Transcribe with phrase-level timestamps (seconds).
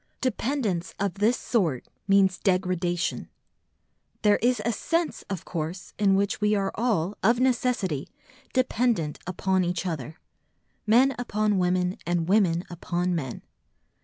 [0.19, 3.29] Dependence of this sort means degradation.
[4.23, 8.09] There is a sense, of course, in which we are all, of necessity,
[8.51, 10.15] dependent upon each other,
[10.87, 13.43] men upon women and women upon men.